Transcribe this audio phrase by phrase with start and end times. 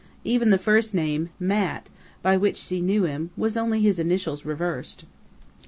[0.23, 1.87] Even the first name, 'Mat',
[2.23, 5.05] by which she knew him, was only his initials reversed."